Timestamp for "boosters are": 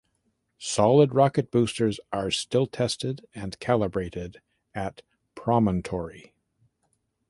1.51-2.31